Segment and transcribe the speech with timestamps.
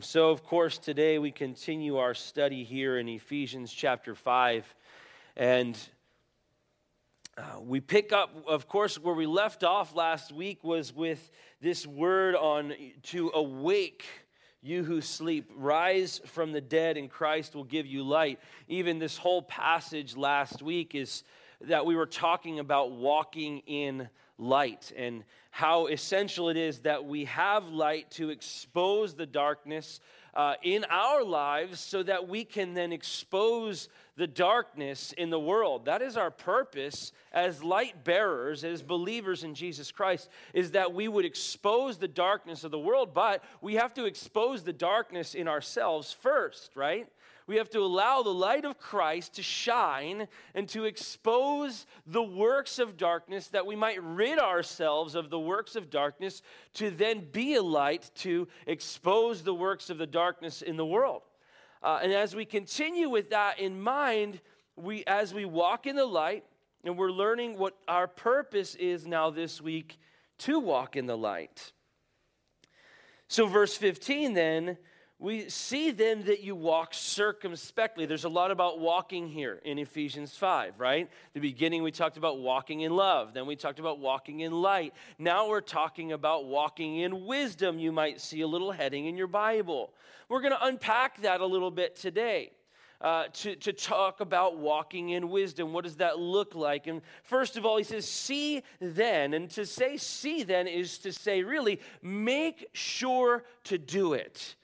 [0.00, 4.72] So, of course, today we continue our study here in Ephesians chapter 5.
[5.36, 5.76] And
[7.36, 11.84] uh, we pick up, of course, where we left off last week was with this
[11.84, 12.74] word on
[13.06, 14.04] to awake
[14.62, 15.50] you who sleep.
[15.56, 18.38] Rise from the dead, and Christ will give you light.
[18.68, 21.24] Even this whole passage last week is
[21.62, 24.08] that we were talking about walking in
[24.38, 30.00] light and how essential it is that we have light to expose the darkness
[30.34, 35.86] uh, in our lives so that we can then expose the darkness in the world.
[35.86, 41.08] That is our purpose as light bearers, as believers in Jesus Christ, is that we
[41.08, 45.48] would expose the darkness of the world, but we have to expose the darkness in
[45.48, 47.08] ourselves first, right?
[47.48, 52.78] We have to allow the light of Christ to shine and to expose the works
[52.78, 56.42] of darkness that we might rid ourselves of the works of darkness
[56.74, 61.22] to then be a light to expose the works of the darkness in the world.
[61.82, 64.42] Uh, and as we continue with that in mind,
[64.76, 66.44] we, as we walk in the light,
[66.84, 69.98] and we're learning what our purpose is now this week
[70.36, 71.72] to walk in the light.
[73.26, 74.76] So, verse 15 then
[75.20, 78.06] we see then that you walk circumspectly.
[78.06, 81.10] There's a lot about walking here in Ephesians 5, right?
[81.34, 84.94] The beginning we talked about walking in love, then we talked about walking in light.
[85.18, 87.80] Now we're talking about walking in wisdom.
[87.80, 89.90] You might see a little heading in your Bible.
[90.28, 92.52] We're going to unpack that a little bit today.
[93.00, 95.72] Uh, to, to talk about walking in wisdom.
[95.72, 96.88] What does that look like?
[96.88, 99.34] And first of all, he says, see then.
[99.34, 104.56] And to say see then is to say, really, make sure to do it.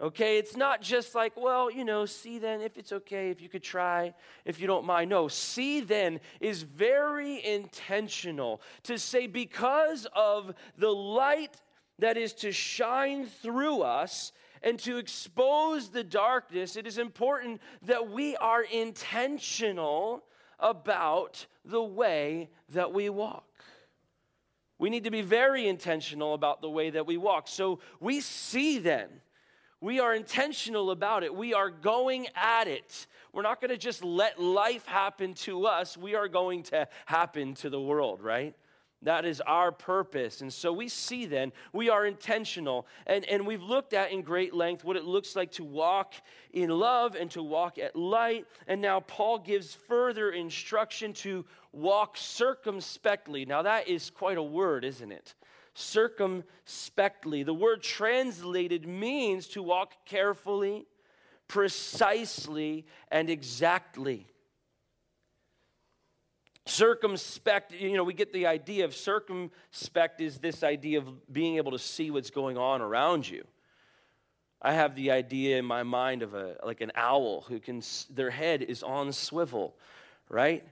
[0.00, 3.50] Okay, it's not just like, well, you know, see then if it's okay, if you
[3.50, 4.14] could try,
[4.46, 5.10] if you don't mind.
[5.10, 11.60] No, see then is very intentional to say, because of the light
[11.98, 18.10] that is to shine through us and to expose the darkness, it is important that
[18.10, 20.24] we are intentional
[20.58, 23.44] about the way that we walk.
[24.78, 27.48] We need to be very intentional about the way that we walk.
[27.48, 29.08] So we see then
[29.80, 31.34] we are intentional about it.
[31.34, 33.06] We are going at it.
[33.32, 35.96] We're not going to just let life happen to us.
[35.96, 38.54] We are going to happen to the world, right?
[39.02, 40.42] That is our purpose.
[40.42, 42.86] And so we see then, we are intentional.
[43.06, 46.12] And, and we've looked at in great length what it looks like to walk
[46.52, 48.46] in love and to walk at light.
[48.66, 53.46] And now Paul gives further instruction to walk circumspectly.
[53.46, 55.34] Now, that is quite a word, isn't it?
[55.74, 57.42] Circumspectly.
[57.42, 60.86] The word translated means to walk carefully,
[61.48, 64.26] precisely, and exactly.
[66.66, 71.72] Circumspect, you know, we get the idea of circumspect is this idea of being able
[71.72, 73.44] to see what's going on around you.
[74.62, 78.30] I have the idea in my mind of a like an owl who can their
[78.30, 79.74] head is on swivel,
[80.28, 80.62] right?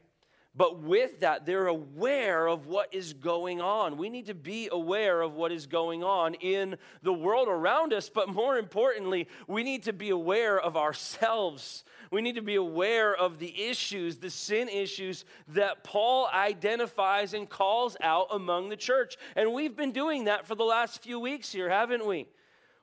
[0.59, 3.97] But with that, they're aware of what is going on.
[3.97, 8.09] We need to be aware of what is going on in the world around us,
[8.09, 11.85] but more importantly, we need to be aware of ourselves.
[12.11, 17.49] We need to be aware of the issues, the sin issues that Paul identifies and
[17.49, 19.17] calls out among the church.
[19.37, 22.27] And we've been doing that for the last few weeks here, haven't we?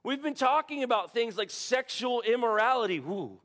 [0.02, 3.00] We've been talking about things like sexual immorality.
[3.00, 3.42] Ooh,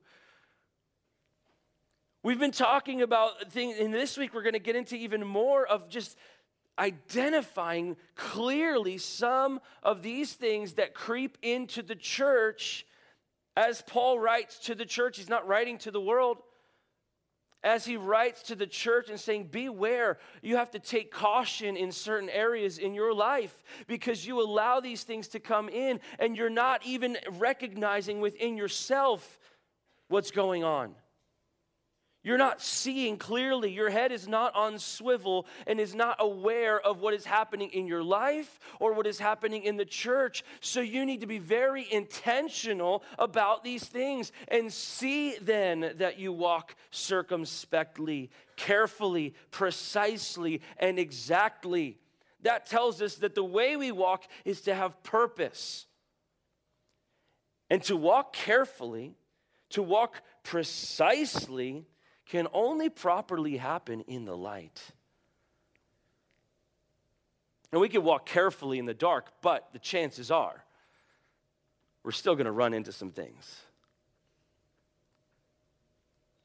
[2.23, 5.67] We've been talking about things, and this week we're going to get into even more
[5.67, 6.19] of just
[6.79, 12.85] identifying clearly some of these things that creep into the church
[13.57, 15.17] as Paul writes to the church.
[15.17, 16.37] He's not writing to the world.
[17.63, 21.91] As he writes to the church and saying, Beware, you have to take caution in
[21.91, 26.51] certain areas in your life because you allow these things to come in and you're
[26.51, 29.39] not even recognizing within yourself
[30.09, 30.95] what's going on.
[32.23, 33.73] You're not seeing clearly.
[33.73, 37.87] Your head is not on swivel and is not aware of what is happening in
[37.87, 40.45] your life or what is happening in the church.
[40.61, 46.31] So you need to be very intentional about these things and see then that you
[46.31, 51.97] walk circumspectly, carefully, precisely, and exactly.
[52.43, 55.87] That tells us that the way we walk is to have purpose.
[57.71, 59.15] And to walk carefully,
[59.71, 61.87] to walk precisely,
[62.31, 64.81] can only properly happen in the light.
[67.73, 70.65] And we can walk carefully in the dark, but the chances are
[72.03, 73.61] we're still going to run into some things.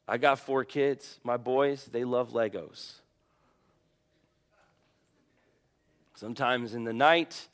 [0.06, 1.18] I got four kids.
[1.24, 3.00] My boys, they love Legos.
[6.14, 7.48] Sometimes in the night,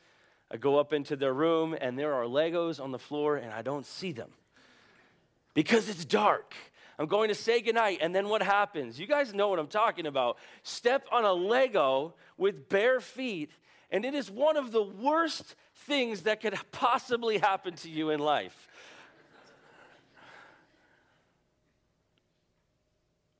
[0.50, 3.62] I go up into their room and there are Legos on the floor and I
[3.62, 4.30] don't see them
[5.54, 6.54] because it's dark.
[7.02, 9.00] I'm going to say goodnight, and then what happens?
[9.00, 10.38] You guys know what I'm talking about.
[10.62, 13.50] Step on a Lego with bare feet,
[13.90, 18.20] and it is one of the worst things that could possibly happen to you in
[18.20, 18.68] life.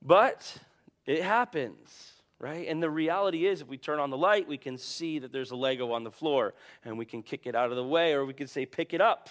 [0.01, 0.57] But
[1.05, 2.67] it happens, right?
[2.67, 5.51] And the reality is, if we turn on the light, we can see that there's
[5.51, 8.25] a Lego on the floor and we can kick it out of the way, or
[8.25, 9.29] we can say, pick it up.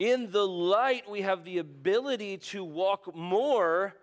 [0.00, 3.94] In the light, we have the ability to walk more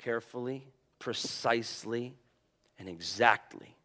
[0.00, 0.66] carefully,
[0.98, 2.16] precisely,
[2.76, 3.76] and exactly.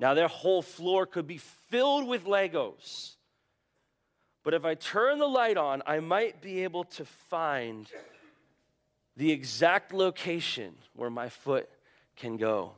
[0.00, 3.16] Now, their whole floor could be filled with Legos.
[4.42, 7.86] But if I turn the light on, I might be able to find
[9.18, 11.68] the exact location where my foot
[12.16, 12.72] can go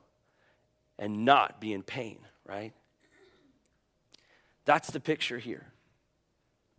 [0.99, 2.73] and not be in pain, right?
[4.64, 5.67] That's the picture here.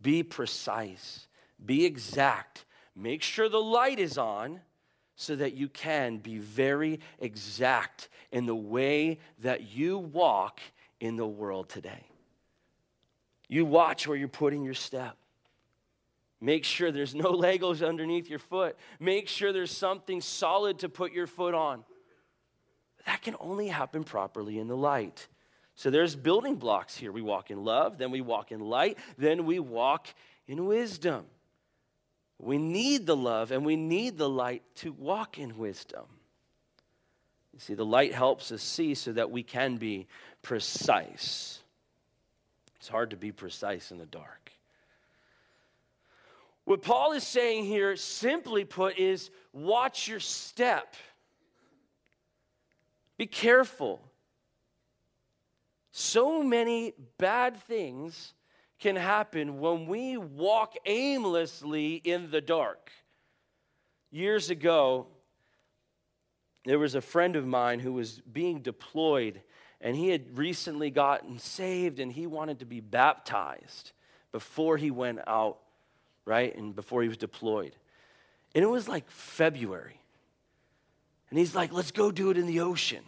[0.02, 1.26] Be precise,
[1.64, 2.64] be exact.
[2.96, 4.60] Make sure the light is on
[5.16, 10.60] so that you can be very exact in the way that you walk
[10.98, 12.06] in the world today.
[13.48, 15.16] You watch where you're putting your step.
[16.40, 18.76] Make sure there's no Legos underneath your foot.
[18.98, 21.84] Make sure there's something solid to put your foot on.
[23.06, 25.26] That can only happen properly in the light.
[25.80, 27.10] So there's building blocks here.
[27.10, 30.08] We walk in love, then we walk in light, then we walk
[30.46, 31.24] in wisdom.
[32.38, 36.04] We need the love and we need the light to walk in wisdom.
[37.54, 40.06] You see, the light helps us see so that we can be
[40.42, 41.60] precise.
[42.76, 44.52] It's hard to be precise in the dark.
[46.66, 50.94] What Paul is saying here, simply put, is watch your step.
[53.16, 54.02] Be careful.
[55.92, 58.34] So many bad things
[58.78, 62.90] can happen when we walk aimlessly in the dark.
[64.10, 65.06] Years ago,
[66.64, 69.42] there was a friend of mine who was being deployed,
[69.80, 73.92] and he had recently gotten saved and he wanted to be baptized
[74.32, 75.58] before he went out,
[76.24, 76.54] right?
[76.56, 77.74] And before he was deployed.
[78.54, 80.00] And it was like February.
[81.30, 83.04] And he's like, let's go do it in the ocean.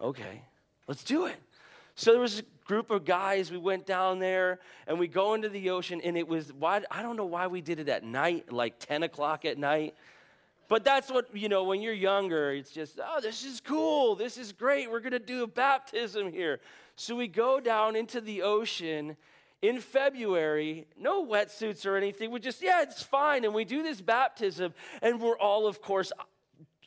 [0.00, 0.42] Okay.
[0.90, 1.36] Let's do it.
[1.94, 3.52] So there was a group of guys.
[3.52, 4.58] We went down there
[4.88, 7.60] and we go into the ocean, and it was why I don't know why we
[7.60, 9.94] did it at night, like 10 o'clock at night.
[10.66, 14.16] But that's what, you know, when you're younger, it's just, oh, this is cool.
[14.16, 14.90] This is great.
[14.90, 16.58] We're going to do a baptism here.
[16.96, 19.16] So we go down into the ocean
[19.62, 22.32] in February, no wetsuits or anything.
[22.32, 23.44] We just, yeah, it's fine.
[23.44, 26.10] And we do this baptism, and we're all, of course,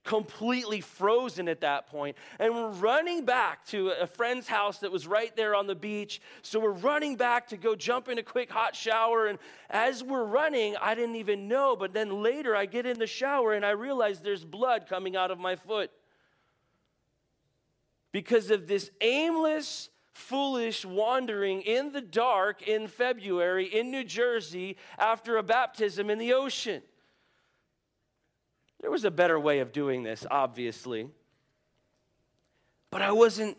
[0.03, 2.17] completely frozen at that point.
[2.39, 6.21] And we're running back to a friend's house that was right there on the beach.
[6.41, 9.27] So we're running back to go jump in a quick hot shower.
[9.27, 9.39] And
[9.69, 11.75] as we're running, I didn't even know.
[11.75, 15.31] But then later, I get in the shower and I realize there's blood coming out
[15.31, 15.89] of my foot.
[18.11, 25.37] Because of this aimless, foolish wandering in the dark in February in New Jersey after
[25.37, 26.83] a baptism in the ocean.
[28.83, 31.07] There was a better way of doing this, obviously.
[32.91, 33.57] But I wasn't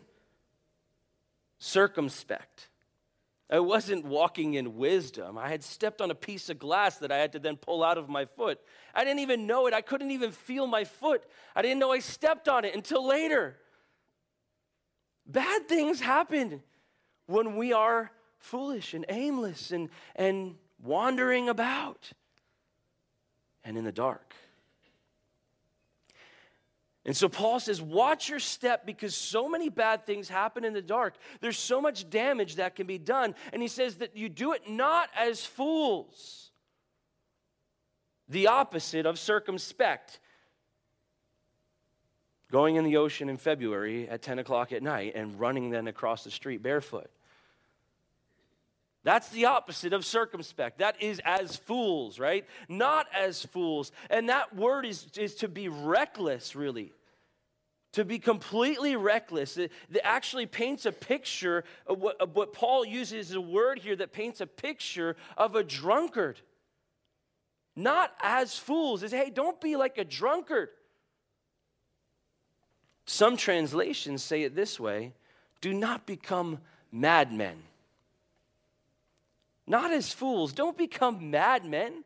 [1.57, 2.69] circumspect.
[3.49, 5.35] I wasn't walking in wisdom.
[5.35, 7.97] I had stepped on a piece of glass that I had to then pull out
[7.97, 8.59] of my foot.
[8.93, 9.73] I didn't even know it.
[9.73, 11.23] I couldn't even feel my foot.
[11.55, 13.57] I didn't know I stepped on it until later.
[15.25, 16.61] Bad things happen
[17.25, 20.53] when we are foolish and aimless and, and
[20.83, 22.11] wandering about
[23.63, 24.35] and in the dark.
[27.05, 30.81] And so Paul says, watch your step because so many bad things happen in the
[30.81, 31.15] dark.
[31.39, 33.35] There's so much damage that can be done.
[33.53, 36.49] And he says that you do it not as fools,
[38.27, 40.19] the opposite of circumspect.
[42.51, 46.23] Going in the ocean in February at 10 o'clock at night and running then across
[46.23, 47.11] the street barefoot.
[49.05, 50.79] That's the opposite of circumspect.
[50.79, 52.43] That is as fools, right?
[52.67, 53.91] Not as fools.
[54.09, 56.91] And that word is, is to be reckless, really.
[57.93, 59.57] To be completely reckless.
[59.57, 63.95] It, it actually paints a picture of what, of what Paul uses a word here
[63.95, 66.41] that paints a picture of a drunkard.
[67.75, 69.03] Not as fools.
[69.03, 70.69] Is hey, don't be like a drunkard.
[73.05, 75.13] Some translations say it this way
[75.61, 76.57] do not become
[76.91, 77.57] madmen.
[79.67, 80.53] Not as fools.
[80.53, 82.03] Don't become madmen.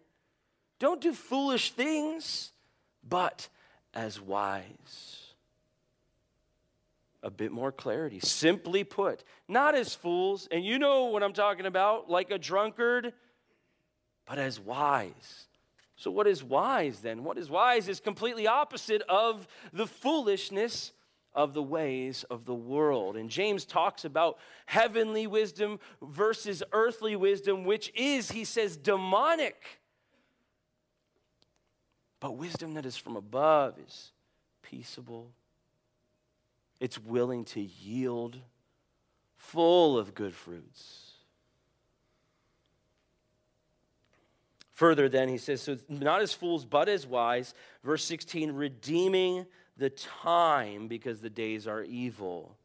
[0.80, 2.52] Don't do foolish things,
[3.08, 3.50] but
[3.94, 5.16] as wise.
[7.22, 8.22] a bit more clarity.
[8.22, 13.12] Simply put, not as fools, and you know what I'm talking about, like a drunkard,
[14.26, 15.48] but as wise.
[15.98, 17.26] So, what is wise then?
[17.26, 20.94] What is wise is completely opposite of the foolishness
[21.40, 23.16] of the ways of the world.
[23.16, 29.80] And James talks about heavenly wisdom versus earthly wisdom, which is, he says, demonic.
[32.20, 34.12] But wisdom that is from above is
[34.62, 35.32] peaceable,
[36.82, 38.38] it's willing to yield,
[39.38, 41.14] full of good fruits.
[44.74, 47.54] Further, then, he says, so not as fools, but as wise.
[47.82, 49.46] Verse 16, redeeming
[49.80, 52.56] the time because the days are evil.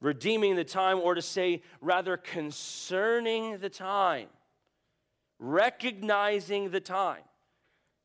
[0.00, 4.28] Redeeming the time, or to say, rather, concerning the time,
[5.38, 7.22] recognizing the time.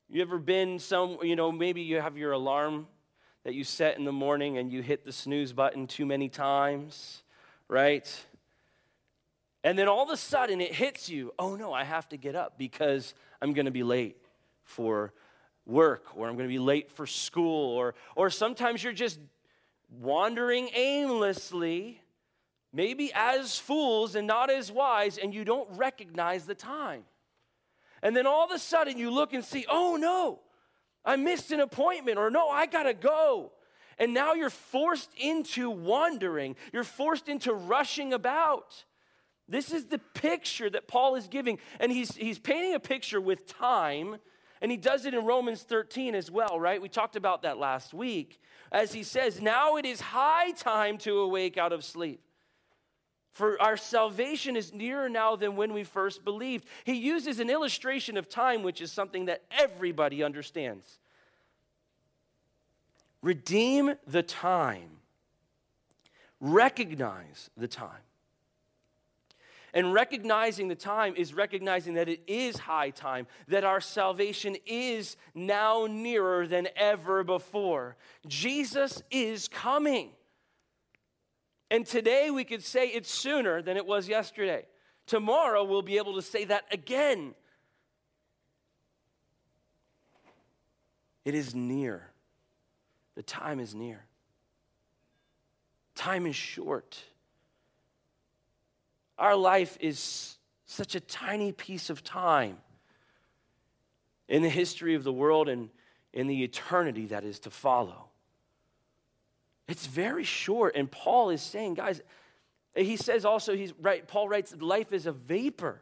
[0.08, 2.86] You ever been some, you know, maybe you have your alarm
[3.44, 7.22] that you set in the morning and you hit the snooze button too many times,
[7.68, 8.06] right?
[9.64, 12.36] And then all of a sudden it hits you oh no, I have to get
[12.36, 14.16] up because I'm going to be late
[14.64, 15.12] for
[15.66, 19.18] work or I'm going to be late for school or, or sometimes you're just
[19.90, 22.00] wandering aimlessly,
[22.72, 27.04] maybe as fools and not as wise, and you don't recognize the time.
[28.02, 30.40] And then all of a sudden you look and see, oh no,
[31.04, 33.52] I missed an appointment, or no, I gotta go.
[33.98, 38.84] And now you're forced into wandering, you're forced into rushing about.
[39.48, 41.58] This is the picture that Paul is giving.
[41.78, 44.16] And he's, he's painting a picture with time,
[44.66, 46.82] and he does it in Romans 13 as well, right?
[46.82, 48.40] We talked about that last week.
[48.72, 52.20] As he says, Now it is high time to awake out of sleep.
[53.30, 56.66] For our salvation is nearer now than when we first believed.
[56.82, 60.98] He uses an illustration of time, which is something that everybody understands.
[63.22, 64.98] Redeem the time,
[66.40, 68.05] recognize the time.
[69.76, 75.18] And recognizing the time is recognizing that it is high time, that our salvation is
[75.34, 77.98] now nearer than ever before.
[78.26, 80.12] Jesus is coming.
[81.70, 84.64] And today we could say it's sooner than it was yesterday.
[85.06, 87.34] Tomorrow we'll be able to say that again.
[91.26, 92.12] It is near.
[93.14, 94.06] The time is near.
[95.94, 96.98] Time is short.
[99.18, 102.58] Our life is such a tiny piece of time
[104.28, 105.70] in the history of the world and
[106.12, 108.06] in the eternity that is to follow.
[109.68, 110.76] It's very short.
[110.76, 112.00] And Paul is saying, guys,
[112.74, 115.80] he says also, he's right, Paul writes, life is a vapor.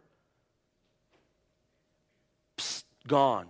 [2.56, 3.48] Psst, gone.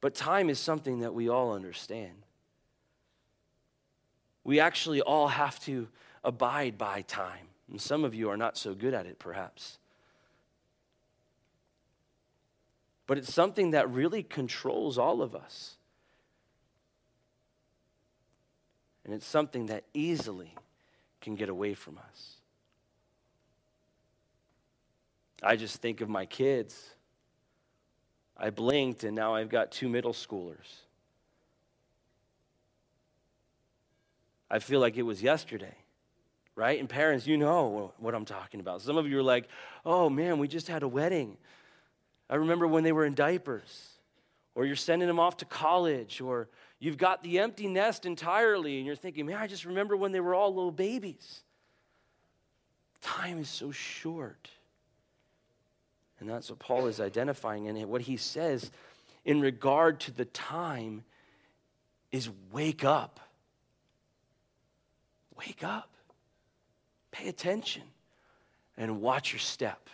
[0.00, 2.24] But time is something that we all understand.
[4.48, 5.88] We actually all have to
[6.24, 7.48] abide by time.
[7.70, 9.76] And some of you are not so good at it, perhaps.
[13.06, 15.76] But it's something that really controls all of us.
[19.04, 20.54] And it's something that easily
[21.20, 22.36] can get away from us.
[25.42, 26.94] I just think of my kids.
[28.34, 30.87] I blinked and now I've got two middle schoolers.
[34.50, 35.74] I feel like it was yesterday,
[36.54, 36.78] right?
[36.78, 38.80] And parents, you know what I'm talking about.
[38.82, 39.48] Some of you are like,
[39.84, 41.36] oh man, we just had a wedding.
[42.30, 43.88] I remember when they were in diapers,
[44.54, 48.86] or you're sending them off to college, or you've got the empty nest entirely, and
[48.86, 51.42] you're thinking, man, I just remember when they were all little babies.
[53.00, 54.50] Time is so short.
[56.20, 57.68] And that's what Paul is identifying.
[57.68, 58.70] And what he says
[59.24, 61.04] in regard to the time
[62.10, 63.20] is wake up.
[65.38, 65.90] Wake up.
[67.10, 67.82] Pay attention
[68.76, 69.88] and watch your step.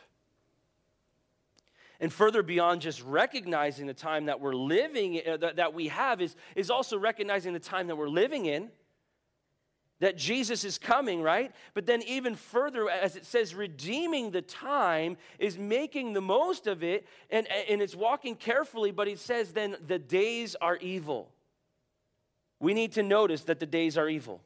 [2.00, 6.34] And further beyond just recognizing the time that we're living, uh, that we have, is,
[6.56, 8.70] is also recognizing the time that we're living in
[10.00, 11.52] that Jesus is coming, right?
[11.72, 16.82] But then, even further, as it says, redeeming the time is making the most of
[16.82, 21.30] it and, and it's walking carefully, but it says, then the days are evil.
[22.60, 24.42] We need to notice that the days are evil.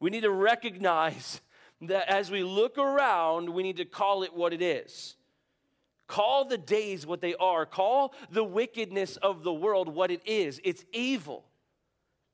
[0.00, 1.40] We need to recognize
[1.82, 5.16] that as we look around, we need to call it what it is.
[6.06, 7.66] Call the days what they are.
[7.66, 10.60] Call the wickedness of the world what it is.
[10.64, 11.44] It's evil.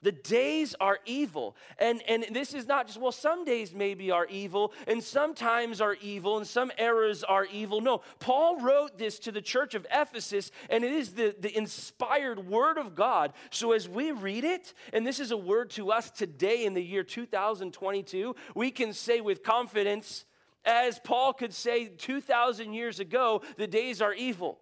[0.02, 1.56] The days are evil.
[1.78, 5.96] And, and this is not just, well, some days maybe are evil, and sometimes are
[6.00, 7.80] evil, and some eras are evil.
[7.80, 12.48] No, Paul wrote this to the church of Ephesus, and it is the, the inspired
[12.48, 13.32] word of God.
[13.50, 16.82] So as we read it, and this is a word to us today in the
[16.82, 20.24] year 2022, we can say with confidence,
[20.64, 24.58] as Paul could say 2,000 years ago, the days are evil.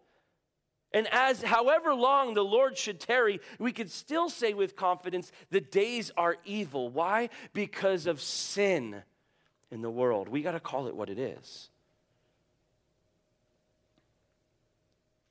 [0.92, 5.60] And as however long the Lord should tarry, we could still say with confidence, the
[5.60, 6.90] days are evil.
[6.90, 7.28] Why?
[7.52, 9.02] Because of sin
[9.70, 10.28] in the world.
[10.28, 11.70] We got to call it what it is.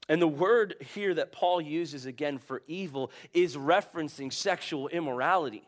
[0.07, 5.67] And the word here that Paul uses again for evil is referencing sexual immorality.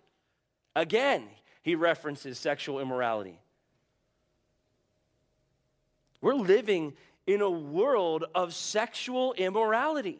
[0.75, 1.27] Again,
[1.61, 3.37] he references sexual immorality.
[6.21, 6.93] We're living
[7.27, 10.19] in a world of sexual immorality.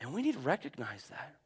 [0.00, 1.36] And we need to recognize that.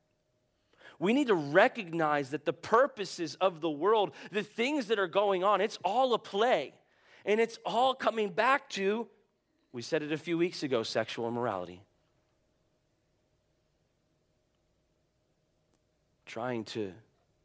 [0.98, 5.44] We need to recognize that the purposes of the world, the things that are going
[5.44, 6.72] on, it's all a play.
[7.24, 9.06] And it's all coming back to,
[9.72, 11.82] we said it a few weeks ago, sexual immorality.
[16.24, 16.92] Trying to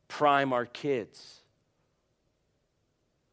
[0.07, 1.41] prime our kids,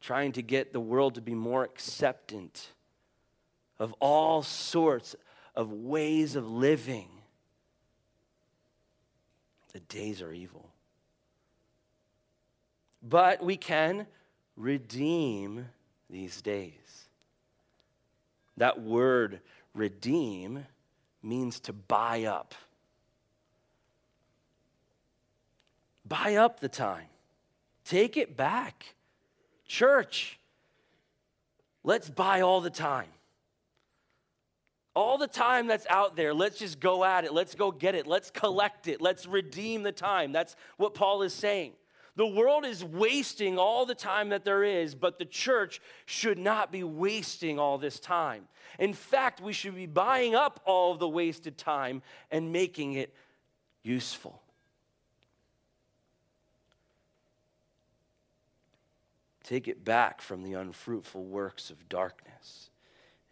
[0.01, 2.73] trying to get the world to be more acceptant
[3.79, 5.15] of all sorts
[5.55, 7.09] of ways of living.
[9.73, 10.69] The days are evil.
[13.03, 14.07] But we can
[14.57, 15.67] redeem
[16.11, 16.73] these days.
[18.57, 19.41] That word
[19.75, 20.67] redeem
[21.23, 22.55] means to buy up.
[26.05, 27.07] Buy up the time,
[27.85, 28.95] take it back.
[29.67, 30.39] Church,
[31.85, 33.09] let's buy all the time
[34.99, 37.33] all the time that's out there, let's just go at it.
[37.33, 38.09] Let's go get it.
[38.09, 39.01] Let's collect it.
[39.01, 40.33] Let's redeem the time.
[40.33, 41.75] That's what Paul is saying.
[42.17, 46.73] The world is wasting all the time that there is, but the church should not
[46.73, 48.49] be wasting all this time.
[48.81, 52.03] In fact, we should be buying up all of the wasted time
[52.33, 53.15] and making it
[53.85, 54.43] useful.
[59.45, 62.69] Take it back from the unfruitful works of darkness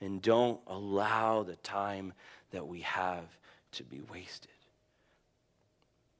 [0.00, 2.12] and don't allow the time
[2.50, 3.24] that we have
[3.72, 4.50] to be wasted.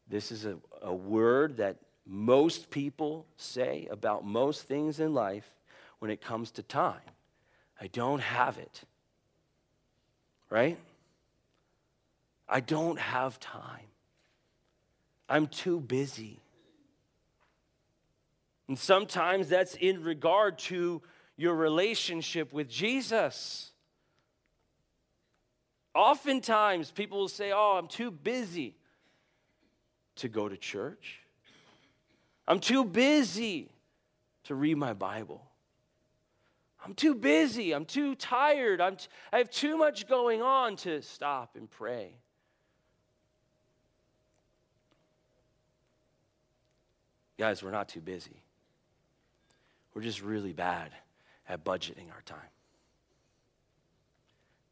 [0.09, 5.49] This is a, a word that most people say about most things in life
[5.99, 7.01] when it comes to time.
[7.81, 8.83] I don't have it.
[10.49, 10.79] Right?
[12.49, 13.89] I don't have time.
[15.29, 16.41] I'm too busy.
[18.69, 21.03] And sometimes that's in regard to
[21.37, 23.73] your relationship with Jesus.
[25.95, 28.77] Oftentimes, people will say, Oh, I'm too busy
[30.17, 31.21] to go to church.
[32.49, 33.71] I'm too busy
[34.45, 35.43] to read my Bible.
[36.85, 37.73] I'm too busy.
[37.73, 38.81] I'm too tired.
[38.81, 42.15] I'm t- I have too much going on to stop and pray.
[47.39, 48.43] Guys, we're not too busy.
[49.95, 50.93] We're just really bad
[51.49, 52.39] at budgeting our time.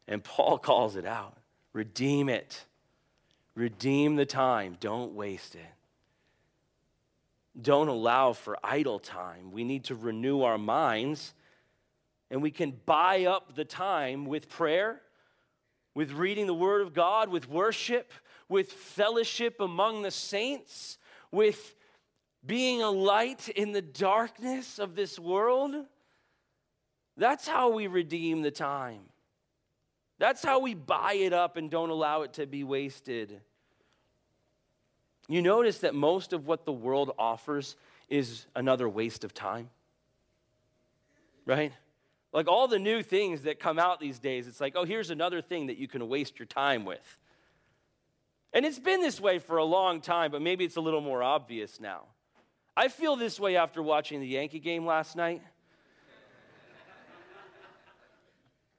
[0.07, 1.37] And Paul calls it out
[1.73, 2.65] redeem it.
[3.53, 4.77] Redeem the time.
[4.79, 5.65] Don't waste it.
[7.61, 9.51] Don't allow for idle time.
[9.51, 11.33] We need to renew our minds,
[12.29, 15.01] and we can buy up the time with prayer,
[15.93, 18.11] with reading the Word of God, with worship,
[18.49, 20.97] with fellowship among the saints,
[21.31, 21.75] with
[22.45, 25.75] being a light in the darkness of this world.
[27.17, 29.01] That's how we redeem the time.
[30.17, 33.41] That's how we buy it up and don't allow it to be wasted.
[35.27, 37.75] You notice that most of what the world offers
[38.09, 39.69] is another waste of time,
[41.45, 41.73] right?
[42.31, 45.41] Like all the new things that come out these days, it's like, oh, here's another
[45.41, 47.17] thing that you can waste your time with.
[48.53, 51.23] And it's been this way for a long time, but maybe it's a little more
[51.23, 52.03] obvious now.
[52.77, 55.41] I feel this way after watching the Yankee game last night.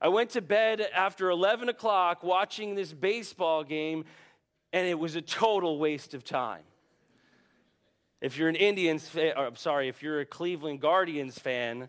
[0.07, 4.05] I went to bed after 11 o'clock watching this baseball game,
[4.73, 6.63] and it was a total waste of time.
[8.21, 11.89] If you're an Indians fan, or uh, I'm sorry, if you're a Cleveland Guardians fan,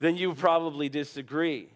[0.00, 1.68] then you probably disagree.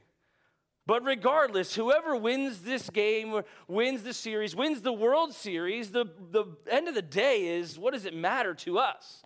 [0.86, 6.46] But regardless, whoever wins this game, wins the series, wins the World Series, the, the
[6.68, 9.22] end of the day is what does it matter to us?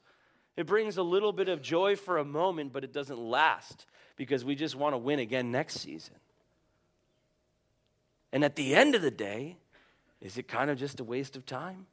[0.56, 4.44] It brings a little bit of joy for a moment, but it doesn't last because
[4.44, 6.14] we just want to win again next season.
[8.32, 9.56] And at the end of the day,
[10.20, 11.86] is it kind of just a waste of time?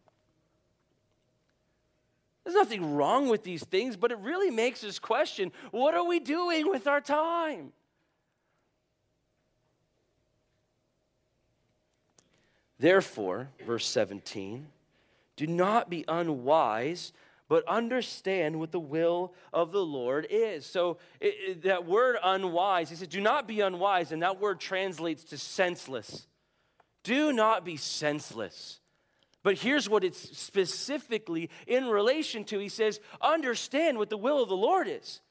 [2.44, 6.20] There's nothing wrong with these things, but it really makes us question what are we
[6.20, 7.72] doing with our time?
[12.80, 14.68] Therefore, verse 17,
[15.38, 17.14] do not be unwise,
[17.54, 20.66] but understand what the will of the Lord is.
[20.66, 24.60] So, it, it, that word unwise, he said, do not be unwise, and that word
[24.60, 26.26] translates to senseless.
[27.04, 28.80] Do not be senseless.
[29.44, 32.58] But here's what it's specifically in relation to.
[32.58, 35.22] He says, understand what the will of the Lord is.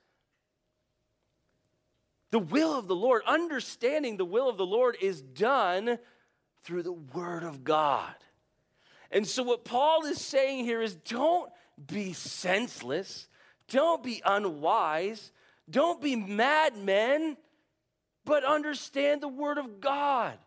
[2.30, 5.98] The will of the Lord, understanding the will of the Lord is done
[6.62, 8.14] through the Word of God.
[9.10, 11.50] And so, what Paul is saying here is don't
[11.86, 13.28] be senseless,
[13.68, 15.32] don't be unwise,
[15.70, 17.36] don't be madmen,
[18.24, 20.38] but understand the Word of God.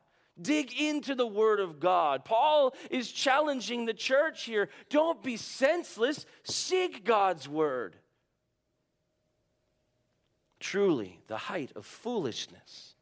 [0.42, 2.26] Dig into the Word of God.
[2.26, 4.70] Paul is challenging the church here.
[4.90, 7.96] Don't be senseless, seek God's Word.
[10.60, 12.96] Truly, the height of foolishness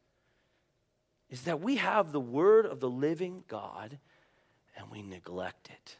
[1.29, 3.97] is that we have the Word of the living God
[4.77, 5.97] and we neglect it.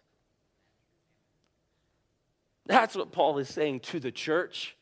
[2.66, 4.76] That's what Paul is saying to the church.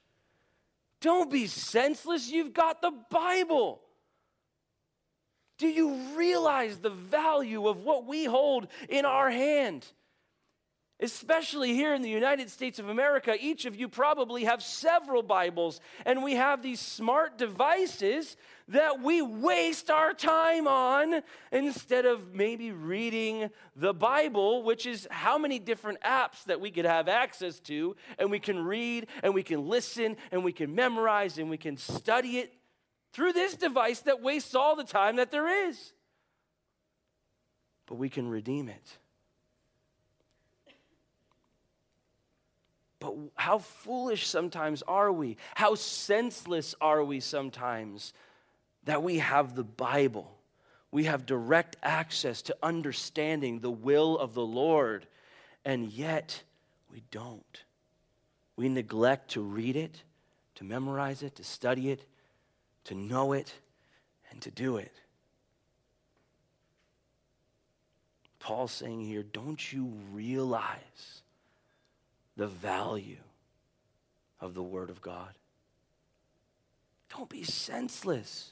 [0.99, 3.81] Don't be senseless, you've got the Bible.
[5.57, 9.85] Do you realize the value of what we hold in our hand?
[11.03, 15.81] Especially here in the United States of America, each of you probably have several Bibles,
[16.05, 18.37] and we have these smart devices
[18.67, 25.39] that we waste our time on instead of maybe reading the Bible, which is how
[25.39, 29.41] many different apps that we could have access to, and we can read, and we
[29.41, 32.53] can listen, and we can memorize, and we can study it
[33.11, 35.93] through this device that wastes all the time that there is.
[37.87, 38.99] But we can redeem it.
[43.01, 45.35] But how foolish sometimes are we?
[45.55, 48.13] How senseless are we sometimes
[48.85, 50.37] that we have the Bible?
[50.91, 55.07] We have direct access to understanding the will of the Lord,
[55.65, 56.43] and yet
[56.91, 57.63] we don't.
[58.55, 60.03] We neglect to read it,
[60.55, 62.05] to memorize it, to study it,
[62.83, 63.51] to know it,
[64.29, 64.93] and to do it.
[68.37, 71.21] Paul's saying here, don't you realize
[72.35, 73.17] the value
[74.39, 75.33] of the Word of God?
[77.09, 78.51] Don't be senseless.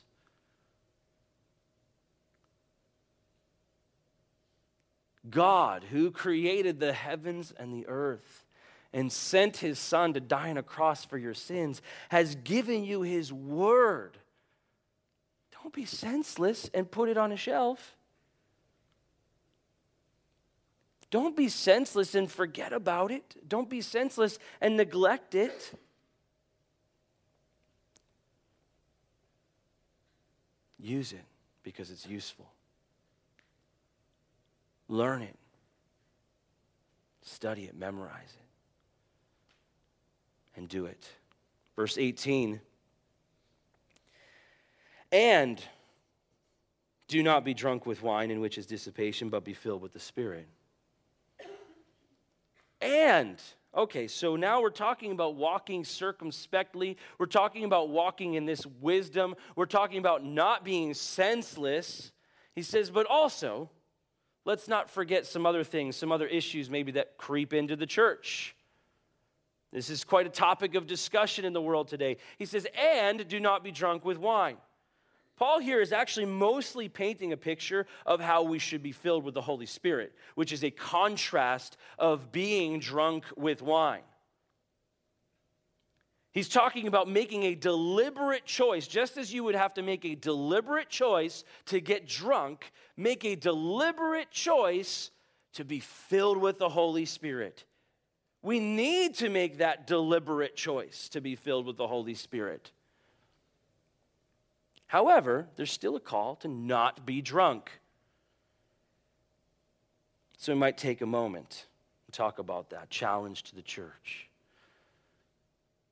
[5.29, 8.45] God, who created the heavens and the earth,
[8.91, 13.01] and sent his son to die on a cross for your sins, has given you
[13.01, 14.17] his word.
[15.61, 17.95] Don't be senseless and put it on a shelf.
[21.11, 23.35] Don't be senseless and forget about it.
[23.47, 25.73] Don't be senseless and neglect it.
[30.79, 31.25] Use it
[31.63, 32.49] because it's useful.
[34.87, 35.35] Learn it.
[37.21, 38.49] Study it, memorize it
[40.59, 41.09] and do it.
[41.75, 42.59] Verse 18
[45.11, 45.63] And
[47.07, 49.99] do not be drunk with wine, in which is dissipation, but be filled with the
[49.99, 50.47] Spirit.
[52.81, 53.41] And,
[53.75, 56.97] okay, so now we're talking about walking circumspectly.
[57.17, 59.35] We're talking about walking in this wisdom.
[59.55, 62.11] We're talking about not being senseless.
[62.55, 63.69] He says, but also,
[64.45, 68.55] let's not forget some other things, some other issues maybe that creep into the church.
[69.71, 72.17] This is quite a topic of discussion in the world today.
[72.37, 74.57] He says, and do not be drunk with wine.
[75.39, 79.33] Paul here is actually mostly painting a picture of how we should be filled with
[79.33, 84.01] the Holy Spirit, which is a contrast of being drunk with wine.
[86.33, 90.13] He's talking about making a deliberate choice, just as you would have to make a
[90.13, 95.09] deliberate choice to get drunk, make a deliberate choice
[95.53, 97.63] to be filled with the Holy Spirit.
[98.41, 102.71] We need to make that deliberate choice to be filled with the Holy Spirit.
[104.89, 107.69] However, there's still a call to not be drunk.
[110.39, 111.67] So we might take a moment
[112.07, 114.27] and talk about that challenge to the church.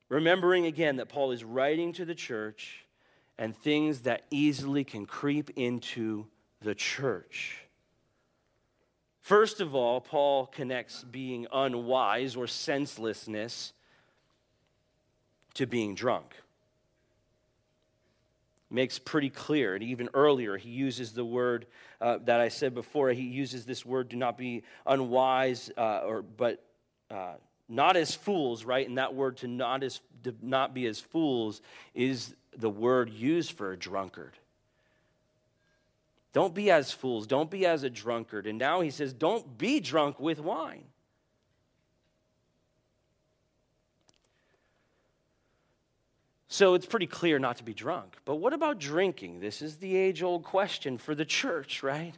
[0.09, 2.87] Remembering again that Paul is writing to the church
[3.37, 6.25] and things that easily can creep into
[6.63, 7.59] the church.
[9.21, 13.73] First of all, Paul connects being unwise or senselessness
[15.53, 16.33] to being drunk.
[18.69, 19.75] Makes pretty clear.
[19.75, 21.67] And even earlier, he uses the word
[22.01, 23.11] uh, that I said before.
[23.11, 26.63] He uses this word, do not be unwise, uh, or, but
[27.09, 27.35] uh,
[27.69, 28.87] not as fools, right?
[28.87, 31.61] And that word to not, as, to not be as fools
[31.93, 34.33] is the word used for a drunkard.
[36.33, 37.25] Don't be as fools.
[37.25, 38.47] Don't be as a drunkard.
[38.47, 40.83] And now he says, don't be drunk with wine.
[46.49, 48.15] So it's pretty clear not to be drunk.
[48.23, 49.39] But what about drinking?
[49.41, 52.13] This is the age old question for the church, right?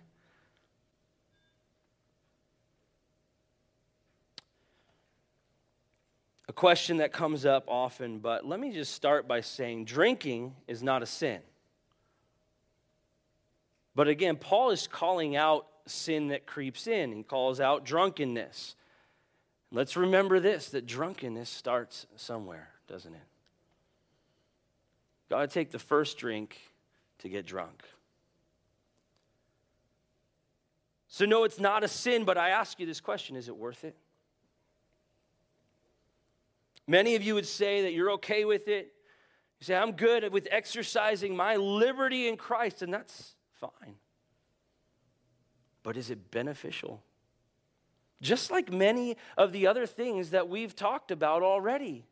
[6.47, 10.81] A question that comes up often, but let me just start by saying drinking is
[10.81, 11.41] not a sin.
[13.95, 17.11] But again, Paul is calling out sin that creeps in.
[17.11, 18.75] He calls out drunkenness.
[19.71, 23.28] Let's remember this that drunkenness starts somewhere, doesn't it?
[25.29, 26.57] Got to take the first drink
[27.19, 27.83] to get drunk.
[31.07, 33.83] So, no, it's not a sin, but I ask you this question is it worth
[33.83, 33.95] it?
[36.87, 38.91] Many of you would say that you're okay with it.
[39.59, 43.95] You say, I'm good with exercising my liberty in Christ, and that's fine.
[45.83, 47.03] But is it beneficial?
[48.21, 52.05] Just like many of the other things that we've talked about already.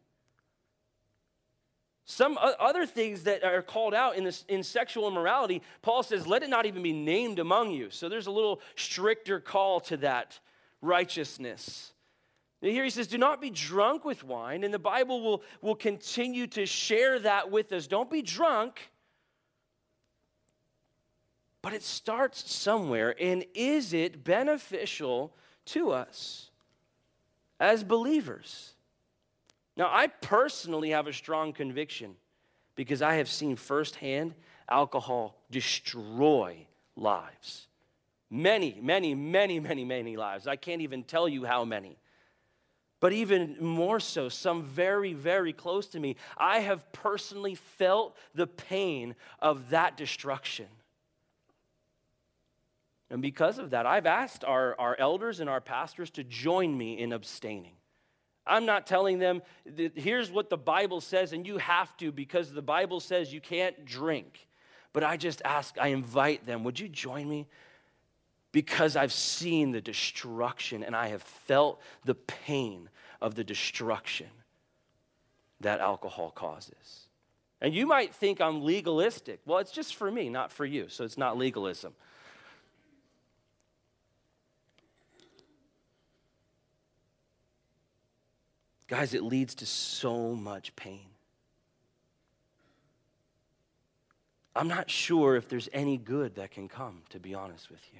[2.09, 6.41] Some other things that are called out in, this, in sexual immorality, Paul says, let
[6.41, 7.89] it not even be named among you.
[7.89, 10.39] So there's a little stricter call to that
[10.81, 11.91] righteousness.
[12.61, 14.63] And here he says, do not be drunk with wine.
[14.63, 17.87] And the Bible will, will continue to share that with us.
[17.87, 18.89] Don't be drunk.
[21.61, 23.15] But it starts somewhere.
[23.19, 26.51] And is it beneficial to us
[27.59, 28.75] as believers?
[29.77, 32.15] Now, I personally have a strong conviction
[32.75, 34.33] because I have seen firsthand
[34.67, 37.67] alcohol destroy lives.
[38.29, 40.47] Many, many, many, many, many lives.
[40.47, 41.97] I can't even tell you how many.
[42.99, 48.47] But even more so, some very, very close to me, I have personally felt the
[48.47, 50.65] pain of that destruction.
[53.11, 56.99] And because of that, I've asked our, our elders and our pastors to join me
[56.99, 57.76] in abstaining.
[58.47, 59.41] I'm not telling them,
[59.95, 63.85] here's what the Bible says, and you have to because the Bible says you can't
[63.85, 64.47] drink.
[64.93, 67.47] But I just ask, I invite them, would you join me?
[68.51, 72.89] Because I've seen the destruction and I have felt the pain
[73.21, 74.27] of the destruction
[75.59, 77.07] that alcohol causes.
[77.61, 79.39] And you might think I'm legalistic.
[79.45, 81.93] Well, it's just for me, not for you, so it's not legalism.
[88.87, 91.07] Guys, it leads to so much pain.
[94.55, 97.99] I'm not sure if there's any good that can come, to be honest with you.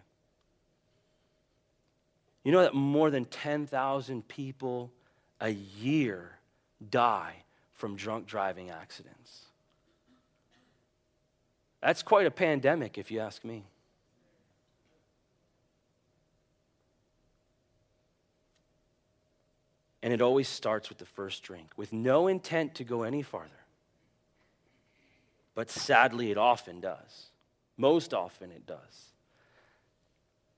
[2.43, 4.91] You know that more than 10,000 people
[5.41, 6.31] a year
[6.89, 9.43] die from drunk driving accidents.
[11.81, 13.65] That's quite a pandemic, if you ask me.
[20.07, 23.49] And it always starts with the first drink, with no intent to go any farther.
[25.53, 27.25] But sadly, it often does.
[27.75, 29.11] Most often, it does.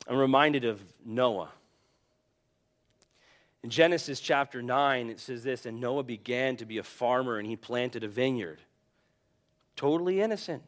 [0.08, 1.50] I'm reminded of Noah.
[3.64, 7.48] In Genesis chapter 9, it says this And Noah began to be a farmer and
[7.48, 8.62] he planted a vineyard.
[9.76, 10.62] Totally innocent.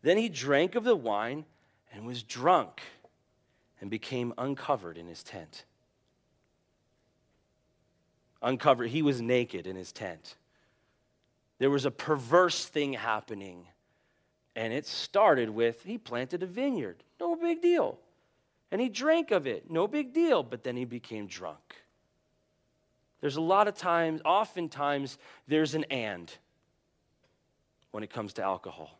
[0.00, 1.44] Then he drank of the wine
[1.92, 2.80] and was drunk
[3.78, 5.66] and became uncovered in his tent
[8.44, 8.90] uncovered.
[8.90, 10.36] He was naked in his tent.
[11.58, 13.66] There was a perverse thing happening.
[14.54, 17.02] And it started with he planted a vineyard.
[17.18, 17.98] No big deal.
[18.70, 19.70] And he drank of it.
[19.70, 20.42] No big deal.
[20.42, 21.76] But then he became drunk.
[23.20, 25.16] There's a lot of times, oftentimes,
[25.48, 26.30] there's an and
[27.90, 28.98] when it comes to alcohol.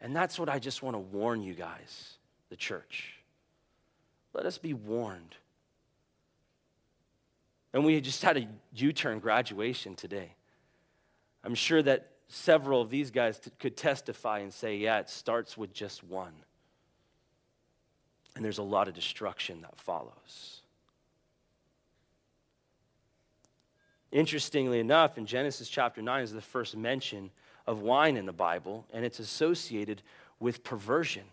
[0.00, 2.14] And that's what I just want to warn you guys,
[2.48, 3.14] the church.
[4.32, 5.36] Let us be warned.
[7.74, 10.36] And we just had a U turn graduation today.
[11.42, 15.58] I'm sure that several of these guys t- could testify and say, yeah, it starts
[15.58, 16.32] with just one.
[18.36, 20.62] And there's a lot of destruction that follows.
[24.12, 27.30] Interestingly enough, in Genesis chapter 9 is the first mention
[27.66, 30.00] of wine in the Bible, and it's associated
[30.38, 31.24] with perversion.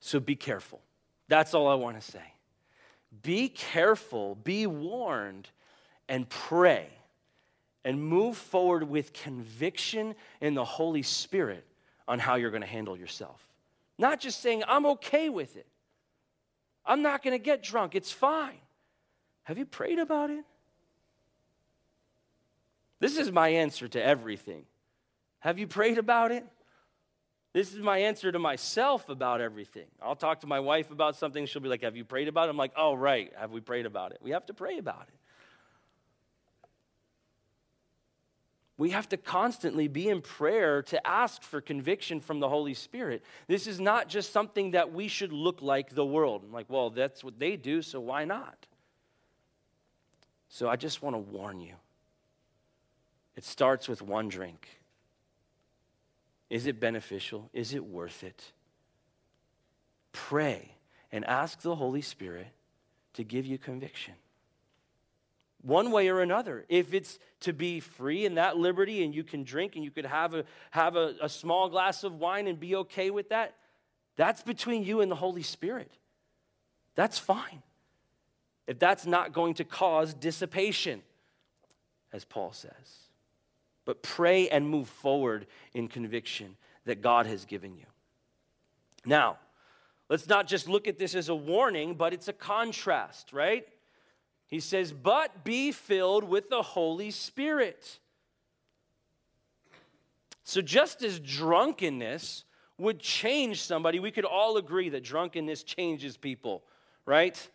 [0.00, 0.80] So be careful.
[1.28, 2.33] That's all I want to say
[3.22, 5.48] be careful, be warned,
[6.08, 6.88] and pray
[7.84, 11.66] and move forward with conviction in the Holy Spirit
[12.08, 13.46] on how you're going to handle yourself.
[13.98, 15.66] Not just saying, I'm okay with it.
[16.86, 17.94] I'm not going to get drunk.
[17.94, 18.58] It's fine.
[19.44, 20.44] Have you prayed about it?
[23.00, 24.64] This is my answer to everything.
[25.40, 26.44] Have you prayed about it?
[27.54, 29.86] This is my answer to myself about everything.
[30.02, 31.46] I'll talk to my wife about something.
[31.46, 32.50] She'll be like, Have you prayed about it?
[32.50, 33.32] I'm like, Oh, right.
[33.38, 34.18] Have we prayed about it?
[34.20, 35.14] We have to pray about it.
[38.76, 43.22] We have to constantly be in prayer to ask for conviction from the Holy Spirit.
[43.46, 46.42] This is not just something that we should look like the world.
[46.44, 48.66] I'm like, well, that's what they do, so why not?
[50.48, 51.74] So I just want to warn you.
[53.36, 54.68] It starts with one drink.
[56.50, 57.50] Is it beneficial?
[57.52, 58.52] Is it worth it?
[60.12, 60.76] Pray
[61.10, 62.48] and ask the Holy Spirit
[63.14, 64.14] to give you conviction
[65.64, 66.64] one way or another.
[66.68, 70.04] If it's to be free in that liberty and you can drink and you could
[70.04, 73.54] have a, have a, a small glass of wine and be okay with that,
[74.16, 75.90] that's between you and the Holy Spirit.
[76.94, 77.62] That's fine.
[78.66, 81.02] If that's not going to cause dissipation,
[82.12, 83.03] as Paul says.
[83.84, 87.86] But pray and move forward in conviction that God has given you.
[89.04, 89.38] Now,
[90.08, 93.66] let's not just look at this as a warning, but it's a contrast, right?
[94.46, 97.98] He says, but be filled with the Holy Spirit.
[100.44, 102.44] So, just as drunkenness
[102.76, 106.62] would change somebody, we could all agree that drunkenness changes people,
[107.06, 107.48] right?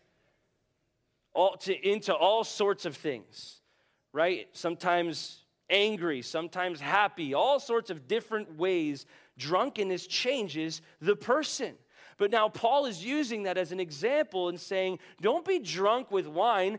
[1.32, 3.60] All to, into all sorts of things,
[4.12, 4.48] right?
[4.52, 5.39] Sometimes
[5.70, 9.06] angry, sometimes happy, all sorts of different ways
[9.38, 11.74] drunkenness changes the person.
[12.18, 16.26] But now Paul is using that as an example and saying, don't be drunk with
[16.26, 16.78] wine,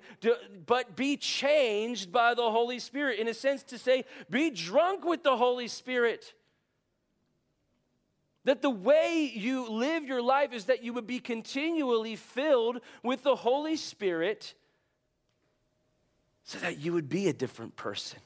[0.67, 3.17] but be changed by the Holy Spirit.
[3.17, 6.36] In a sense, to say, be drunk with the Holy Spirit.
[8.43, 13.23] That the way you live your life is that you would be continually filled with
[13.23, 14.54] the Holy Spirit
[16.43, 18.19] so that you would be a different person.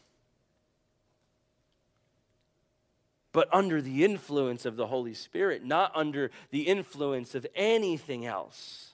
[3.36, 8.94] But under the influence of the Holy Spirit, not under the influence of anything else.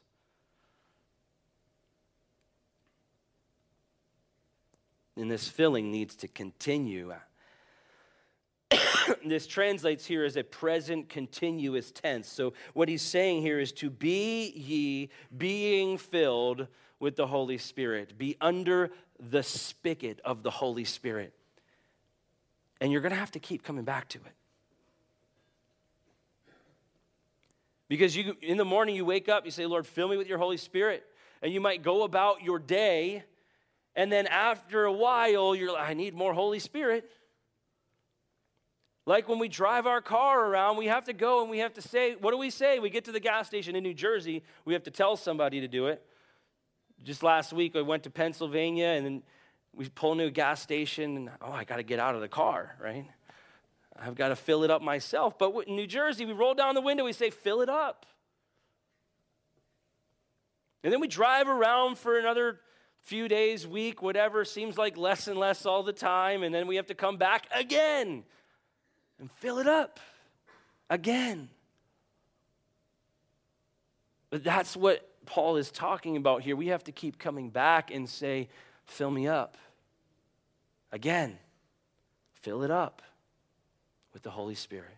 [5.15, 7.13] And this filling needs to continue.
[9.23, 12.27] this translates here as a present continuous tense.
[12.27, 16.65] So, what he's saying here is to be ye being filled
[16.99, 21.35] with the Holy Spirit, be under the spigot of the Holy Spirit.
[22.81, 24.33] And you're going to have to keep coming back to it.
[27.87, 30.39] Because you, in the morning you wake up, you say, Lord, fill me with your
[30.39, 31.05] Holy Spirit.
[31.41, 33.23] And you might go about your day,
[33.95, 37.09] and then after a while, you're like, I need more Holy Spirit.
[39.05, 41.81] Like when we drive our car around, we have to go and we have to
[41.81, 42.79] say, what do we say?
[42.79, 45.67] We get to the gas station in New Jersey, we have to tell somebody to
[45.67, 46.05] do it.
[47.03, 49.23] Just last week, I went to Pennsylvania and
[49.75, 52.27] we pull into a gas station and, oh, I got to get out of the
[52.27, 53.05] car, right?
[53.97, 55.37] I've got to fill it up myself.
[55.37, 58.05] But in New Jersey, we roll down the window, we say, fill it up.
[60.83, 62.59] And then we drive around for another
[63.01, 66.43] few days, week, whatever, seems like less and less all the time.
[66.43, 68.23] And then we have to come back again
[69.19, 69.99] and fill it up
[70.89, 71.49] again.
[74.31, 76.55] But that's what Paul is talking about here.
[76.55, 78.49] We have to keep coming back and say,
[78.91, 79.57] fill me up.
[80.91, 81.37] Again,
[82.41, 83.01] fill it up
[84.13, 84.97] with the Holy Spirit.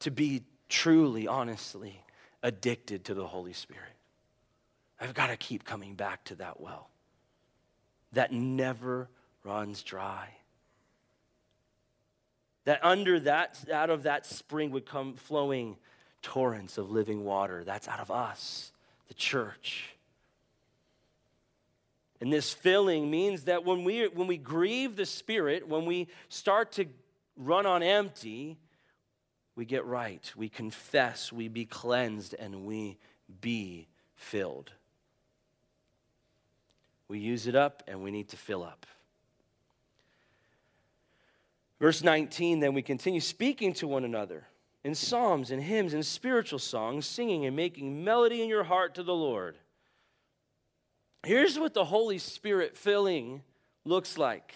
[0.00, 2.04] To be truly, honestly
[2.42, 3.82] addicted to the Holy Spirit.
[5.00, 6.88] I've got to keep coming back to that well
[8.12, 9.08] that never
[9.44, 10.28] runs dry.
[12.64, 15.76] That under that, out of that spring would come flowing
[16.22, 17.64] torrents of living water.
[17.64, 18.72] That's out of us,
[19.08, 19.94] the church.
[22.20, 26.72] And this filling means that when we, when we grieve the Spirit, when we start
[26.72, 26.86] to
[27.36, 28.56] run on empty,
[29.54, 30.32] we get right.
[30.36, 32.98] We confess, we be cleansed, and we
[33.40, 34.72] be filled.
[37.06, 38.86] We use it up, and we need to fill up.
[41.80, 44.44] Verse 19, then we continue speaking to one another
[44.88, 49.04] in psalms and hymns and spiritual songs, singing and making melody in your heart to
[49.04, 49.56] the Lord
[51.24, 53.42] Here's what the Holy Spirit filling
[53.84, 54.54] looks like.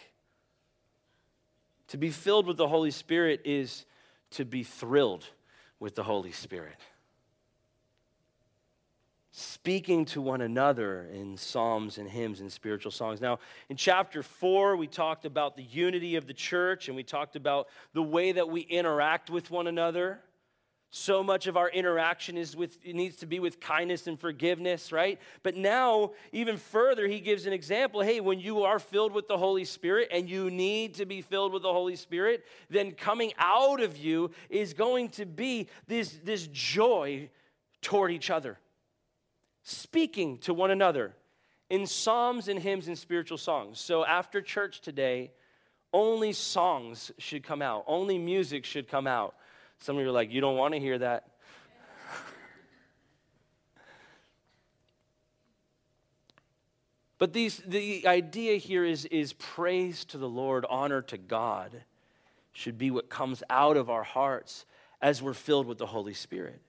[1.89, 3.85] To be filled with the Holy Spirit is
[4.31, 5.27] to be thrilled
[5.81, 6.77] with the Holy Spirit.
[9.35, 13.19] Speaking to one another in psalms and hymns and spiritual songs.
[13.19, 13.39] Now,
[13.71, 17.69] in chapter four, we talked about the unity of the church and we talked about
[17.95, 20.21] the way that we interact with one another.
[20.91, 24.93] So much of our interaction is with it needs to be with kindness and forgiveness,
[24.93, 25.19] right?
[25.43, 28.03] But now, even further, he gives an example.
[28.03, 31.55] Hey, when you are filled with the Holy Spirit and you need to be filled
[31.55, 36.47] with the Holy Spirit, then coming out of you is going to be this, this
[36.49, 37.31] joy
[37.81, 38.59] toward each other,
[39.63, 41.15] speaking to one another
[41.71, 43.79] in psalms and hymns and spiritual songs.
[43.81, 45.33] So after church today,
[45.93, 49.35] only songs should come out, only music should come out
[49.83, 51.27] some of you are like, you don't want to hear that.
[57.19, 61.83] but these, the idea here is, is praise to the Lord, honor to God,
[62.53, 64.67] should be what comes out of our hearts
[65.01, 66.61] as we're filled with the Holy Spirit.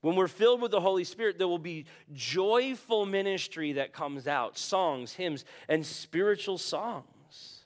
[0.00, 4.56] When we're filled with the Holy Spirit, there will be joyful ministry that comes out
[4.56, 7.64] songs, hymns, and spiritual songs.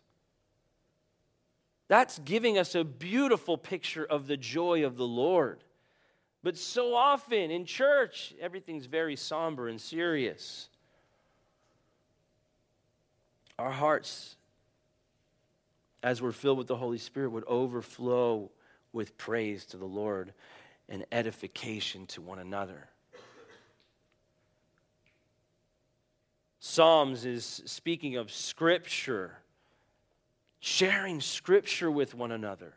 [1.88, 5.62] That's giving us a beautiful picture of the joy of the Lord.
[6.42, 10.70] But so often in church, everything's very somber and serious.
[13.58, 14.36] Our hearts,
[16.02, 18.50] as we're filled with the Holy Spirit, would overflow
[18.94, 20.32] with praise to the Lord
[20.88, 22.88] and edification to one another.
[26.60, 29.38] Psalms is speaking of Scripture
[30.64, 32.72] sharing scripture with one another.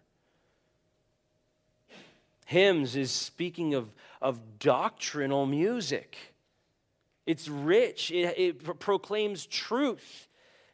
[2.48, 3.94] Hymns is speaking of,
[4.24, 6.18] of doctrinal music.
[7.28, 10.28] It's rich, it, it proclaims truth.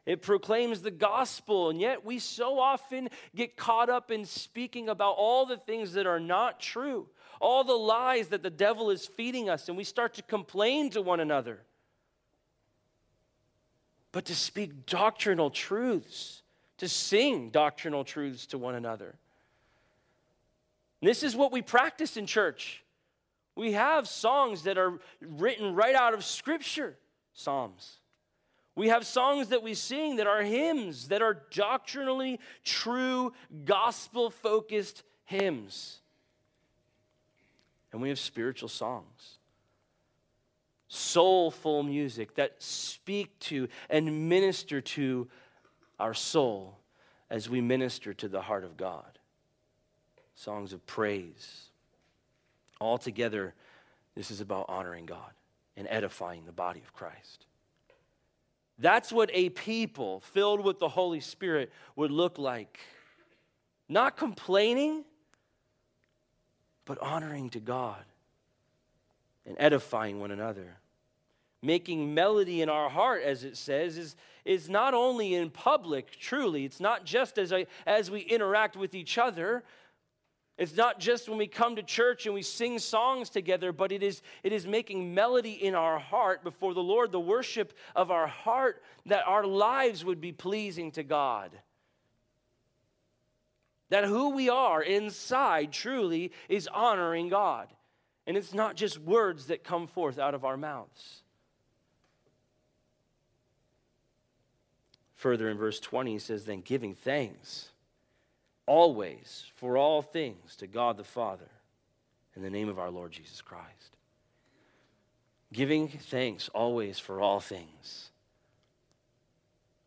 [0.06, 5.16] It proclaims the gospel, and yet we so often get caught up in speaking about
[5.18, 7.08] all the things that are not true,
[7.42, 11.02] all the lies that the devil is feeding us, and we start to complain to
[11.02, 11.60] one another.
[14.12, 16.44] But to speak doctrinal truths,
[16.78, 19.16] to sing doctrinal truths to one another.
[21.02, 22.84] This is what we practice in church.
[23.56, 26.96] We have songs that are written right out of Scripture,
[27.34, 27.98] Psalms.
[28.76, 33.34] We have songs that we sing that are hymns, that are doctrinally true,
[33.66, 36.01] gospel focused hymns.
[37.92, 39.38] And we have spiritual songs,
[40.88, 45.28] soulful music that speak to and minister to
[46.00, 46.78] our soul
[47.30, 49.20] as we minister to the heart of God.
[50.36, 51.70] Songs of praise.
[52.80, 53.54] Altogether,
[54.16, 55.32] this is about honoring God
[55.78, 57.46] and edifying the body of Christ.
[58.80, 62.80] That's what a people filled with the Holy Spirit would look like.
[63.88, 65.04] Not complaining,
[66.92, 68.04] but honoring to God
[69.46, 70.76] and edifying one another
[71.62, 76.66] making melody in our heart, as it says, is, is not only in public, truly.
[76.66, 79.64] It's not just as, I, as we interact with each other.
[80.58, 84.04] It's not just when we come to church and we sing songs together, but it
[84.04, 88.28] is, it is making melody in our heart before the Lord, the worship of our
[88.28, 91.52] heart, that our lives would be pleasing to God.
[93.92, 97.68] That who we are inside truly is honoring God.
[98.26, 101.24] And it's not just words that come forth out of our mouths.
[105.16, 107.70] Further in verse 20, he says, Then giving thanks
[108.66, 111.50] always for all things to God the Father
[112.34, 113.98] in the name of our Lord Jesus Christ.
[115.52, 118.12] Giving thanks always for all things.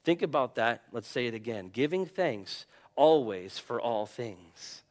[0.05, 0.83] Think about that.
[0.93, 1.71] Let's say it again.
[1.73, 4.82] Giving thanks always for all things.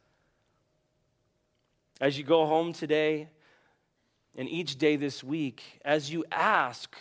[2.01, 3.29] As you go home today
[4.35, 6.95] and each day this week, as you ask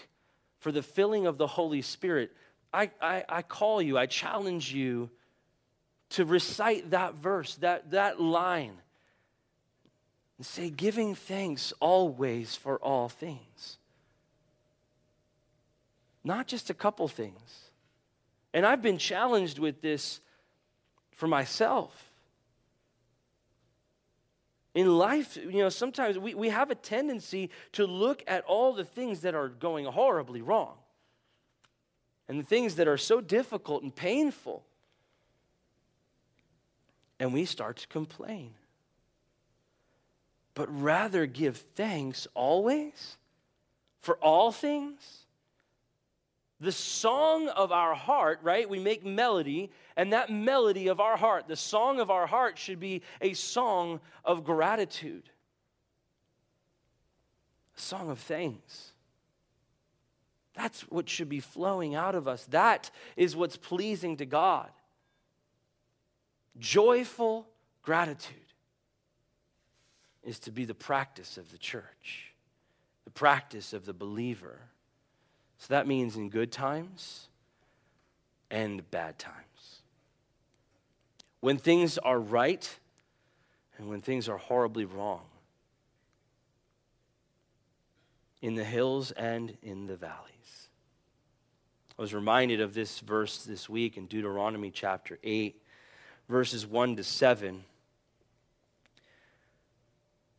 [0.58, 2.30] for the filling of the Holy Spirit,
[2.72, 5.10] I, I, I call you, I challenge you
[6.10, 8.74] to recite that verse, that, that line,
[10.38, 13.78] and say, giving thanks always for all things.
[16.24, 17.70] Not just a couple things.
[18.54, 20.20] And I've been challenged with this
[21.14, 22.10] for myself.
[24.74, 28.84] In life, you know, sometimes we, we have a tendency to look at all the
[28.84, 30.76] things that are going horribly wrong
[32.28, 34.64] and the things that are so difficult and painful.
[37.20, 38.54] And we start to complain.
[40.54, 43.16] But rather give thanks always
[44.00, 45.21] for all things.
[46.62, 48.70] The song of our heart, right?
[48.70, 52.78] We make melody, and that melody of our heart, the song of our heart, should
[52.78, 55.28] be a song of gratitude,
[57.76, 58.92] a song of thanks.
[60.54, 62.46] That's what should be flowing out of us.
[62.50, 64.70] That is what's pleasing to God.
[66.60, 67.48] Joyful
[67.82, 68.36] gratitude.
[70.22, 72.32] is to be the practice of the church,
[73.04, 74.60] the practice of the believer.
[75.62, 77.28] So that means in good times
[78.50, 79.82] and bad times.
[81.38, 82.68] When things are right
[83.78, 85.20] and when things are horribly wrong.
[88.40, 90.68] In the hills and in the valleys.
[91.96, 95.62] I was reminded of this verse this week in Deuteronomy chapter 8,
[96.28, 97.62] verses 1 to 7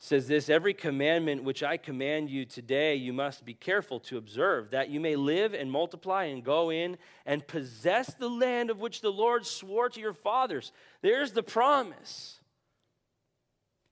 [0.03, 4.71] says this every commandment which I command you today you must be careful to observe
[4.71, 8.99] that you may live and multiply and go in and possess the land of which
[8.99, 10.73] the Lord swore to your fathers.
[11.01, 12.41] There's the promise.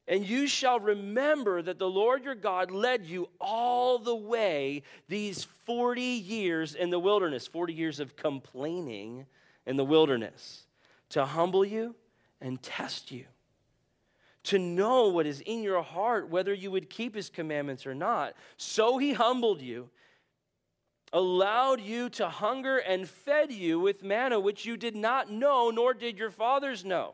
[0.05, 5.45] And you shall remember that the Lord your God led you all the way these
[5.65, 9.27] 40 years in the wilderness 40 years of complaining
[9.65, 10.65] in the wilderness
[11.11, 11.95] to humble you
[12.41, 13.23] and test you
[14.43, 18.33] to know what is in your heart, whether you would keep his commandments or not.
[18.57, 19.89] So he humbled you,
[21.13, 25.93] allowed you to hunger, and fed you with manna which you did not know, nor
[25.93, 27.13] did your fathers know,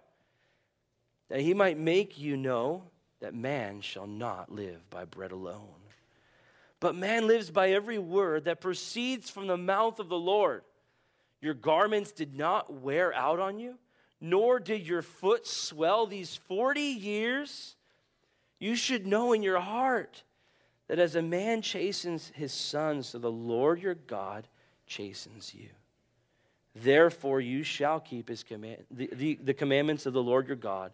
[1.30, 2.84] that he might make you know
[3.20, 5.68] that man shall not live by bread alone.
[6.80, 10.62] But man lives by every word that proceeds from the mouth of the Lord.
[11.42, 13.78] Your garments did not wear out on you
[14.20, 17.76] nor did your foot swell these 40 years,
[18.60, 20.24] you should know in your heart
[20.88, 24.48] that as a man chastens his son, so the Lord your God
[24.88, 25.70] chastens you.
[26.76, 30.92] Therefore, you shall keep his command, the, the, the commandments of the Lord your God,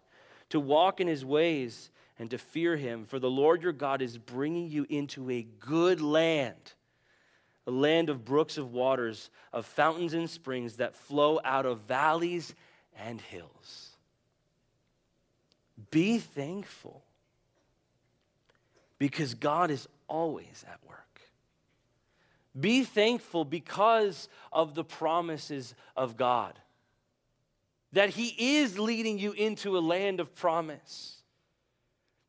[0.50, 3.04] to walk in his ways and to fear him.
[3.04, 6.72] For the Lord your God is bringing you into a good land,
[7.66, 12.54] a land of brooks of waters, of fountains and springs that flow out of valleys
[12.98, 13.90] and hills.
[15.90, 17.02] Be thankful
[18.98, 21.20] because God is always at work.
[22.58, 26.58] Be thankful because of the promises of God.
[27.92, 31.22] That He is leading you into a land of promise.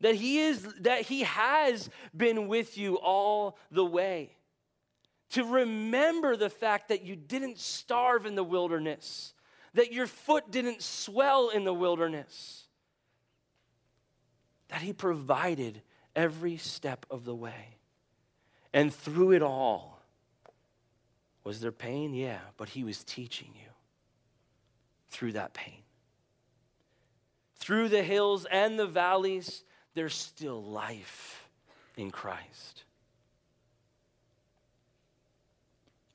[0.02, 4.32] That He is that He has been with you all the way.
[5.32, 9.34] To remember the fact that you didn't starve in the wilderness,
[9.76, 12.64] that your foot didn't swell in the wilderness,
[14.70, 15.82] that He provided
[16.16, 17.78] every step of the way.
[18.74, 20.02] And through it all,
[21.44, 22.14] was there pain?
[22.14, 23.70] Yeah, but He was teaching you
[25.10, 25.84] through that pain.
[27.58, 29.64] Through the hills and the valleys,
[29.94, 31.50] there's still life
[31.98, 32.84] in Christ.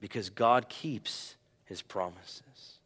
[0.01, 2.80] Because God keeps his promises.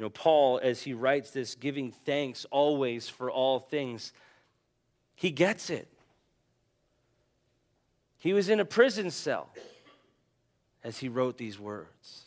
[0.00, 4.14] You know, Paul, as he writes this, giving thanks always for all things,
[5.14, 5.88] he gets it.
[8.16, 9.50] He was in a prison cell
[10.82, 12.22] as he wrote these words.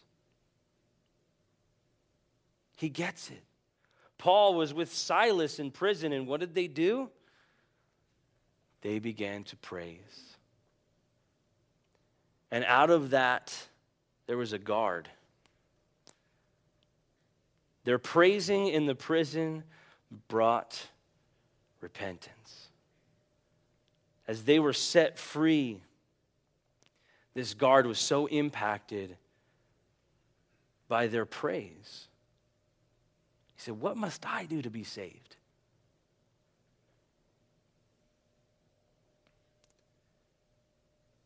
[2.78, 3.42] He gets it.
[4.20, 7.10] Paul was with Silas in prison, and what did they do?
[8.82, 10.36] They began to praise.
[12.52, 13.52] And out of that,
[14.28, 15.10] there was a guard.
[17.84, 19.64] Their praising in the prison
[20.28, 20.88] brought
[21.82, 22.70] repentance.
[24.28, 25.82] As they were set free,
[27.34, 29.18] this guard was so impacted
[30.88, 32.08] by their praise.
[33.56, 35.36] He said, What must I do to be saved?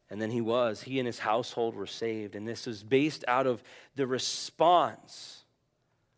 [0.10, 0.82] And then he was.
[0.84, 2.36] He and his household were saved.
[2.36, 3.62] And this was based out of
[3.96, 5.37] the response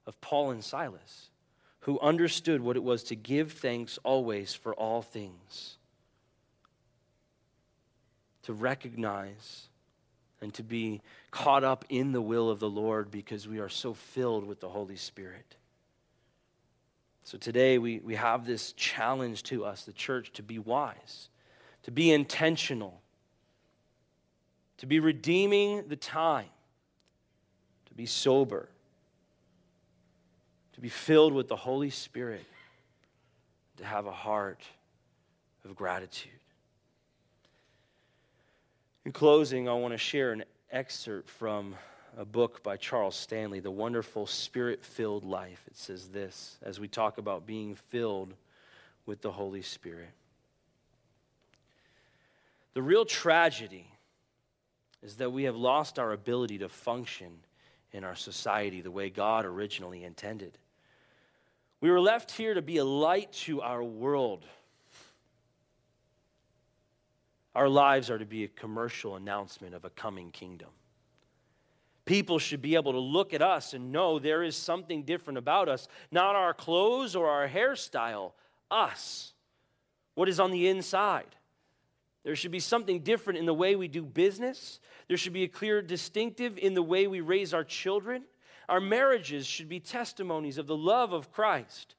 [0.06, 1.30] of Paul and Silas,
[1.82, 5.78] who understood what it was to give thanks always for all things,
[8.44, 9.68] to recognize
[10.42, 13.94] and to be caught up in the will of the Lord because we are so
[13.94, 15.56] filled with the Holy Spirit.
[17.24, 21.30] So today we, we have this challenge to us, the church, to be wise,
[21.84, 23.02] to be intentional,
[24.78, 26.50] to be redeeming the time,
[27.86, 28.70] to be sober
[30.80, 32.46] to be filled with the Holy Spirit,
[33.76, 34.64] to have a heart
[35.66, 36.32] of gratitude.
[39.04, 41.76] In closing, I want to share an excerpt from
[42.18, 45.62] a book by Charles Stanley, The Wonderful Spirit Filled Life.
[45.68, 48.34] It says this as we talk about being filled
[49.06, 50.12] with the Holy Spirit.
[52.74, 53.86] The real tragedy
[55.04, 57.32] is that we have lost our ability to function
[57.92, 60.58] in our society the way God originally intended.
[61.82, 64.46] We were left here to be a light to our world,
[67.56, 70.70] Our lives are to be a commercial announcement of a coming kingdom.
[72.06, 75.68] People should be able to look at us and know there is something different about
[75.68, 78.32] us, not our clothes or our hairstyle,
[78.72, 79.34] us,
[80.16, 81.36] what is on the inside.
[82.24, 84.80] There should be something different in the way we do business.
[85.08, 88.24] There should be a clear distinctive in the way we raise our children.
[88.70, 91.96] Our marriages should be testimonies of the love of Christ.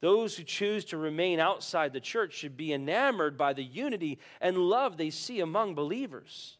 [0.00, 4.58] Those who choose to remain outside the church should be enamored by the unity and
[4.58, 6.58] love they see among believers.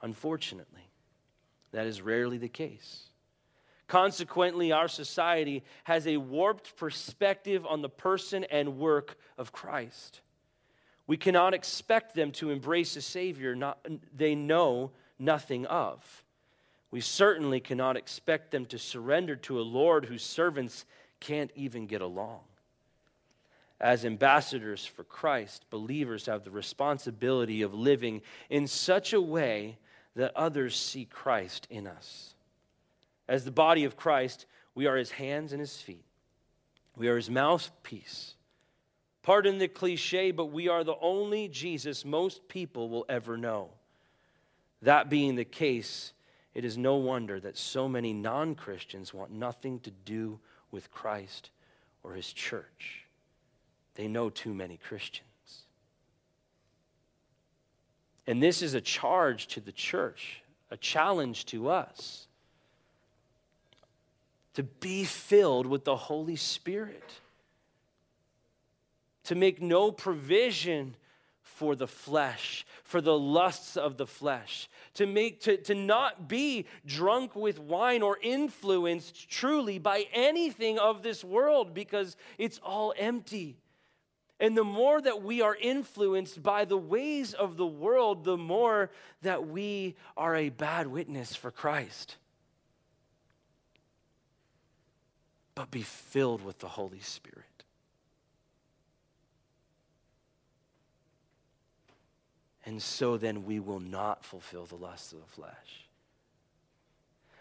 [0.00, 0.88] Unfortunately,
[1.72, 3.10] that is rarely the case.
[3.86, 10.22] Consequently, our society has a warped perspective on the person and work of Christ.
[11.06, 16.24] We cannot expect them to embrace a Savior not, they know nothing of.
[16.90, 20.84] We certainly cannot expect them to surrender to a Lord whose servants
[21.20, 22.40] can't even get along.
[23.80, 29.78] As ambassadors for Christ, believers have the responsibility of living in such a way
[30.16, 32.34] that others see Christ in us.
[33.28, 36.04] As the body of Christ, we are his hands and his feet.
[36.96, 38.34] We are his mouthpiece.
[39.22, 43.68] Pardon the cliche, but we are the only Jesus most people will ever know.
[44.82, 46.12] That being the case,
[46.58, 50.40] it is no wonder that so many non Christians want nothing to do
[50.72, 51.50] with Christ
[52.02, 53.04] or his church.
[53.94, 55.28] They know too many Christians.
[58.26, 60.42] And this is a charge to the church,
[60.72, 62.26] a challenge to us
[64.54, 67.20] to be filled with the Holy Spirit,
[69.22, 70.96] to make no provision
[71.58, 76.66] for the flesh, for the lusts of the flesh, to make to, to not be
[76.86, 83.56] drunk with wine or influenced truly by anything of this world because it's all empty.
[84.38, 88.90] And the more that we are influenced by the ways of the world, the more
[89.22, 92.18] that we are a bad witness for Christ.
[95.56, 97.47] But be filled with the Holy Spirit.
[102.68, 105.86] And so then we will not fulfill the lusts of the flesh.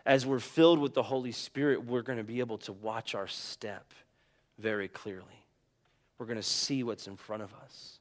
[0.06, 3.28] As we're filled with the Holy Spirit, we're going to be able to watch our
[3.28, 3.94] step
[4.58, 5.44] very clearly.
[6.18, 8.00] We're going to see what's in front of us.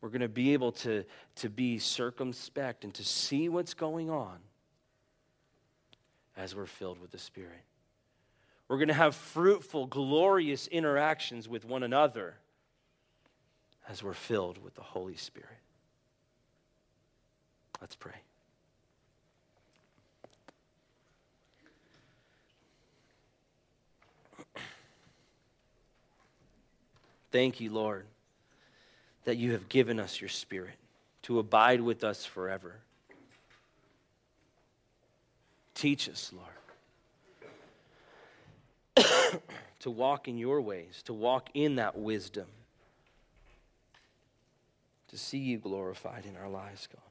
[0.00, 1.04] We're going to be able to,
[1.36, 4.38] to be circumspect and to see what's going on
[6.34, 7.62] as we're filled with the Spirit.
[8.68, 12.36] We're going to have fruitful, glorious interactions with one another
[13.88, 15.48] as we're filled with the Holy Spirit.
[17.80, 18.12] Let's pray.
[27.30, 28.06] Thank you, Lord,
[29.24, 30.76] that you have given us your Spirit
[31.22, 32.76] to abide with us forever.
[35.74, 36.32] Teach us,
[38.96, 39.08] Lord,
[39.80, 42.46] to walk in your ways, to walk in that wisdom,
[45.14, 47.03] to see you glorified in our lives, God.